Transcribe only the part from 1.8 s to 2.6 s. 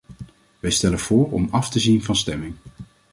van stemming.